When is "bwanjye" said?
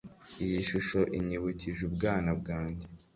2.39-2.85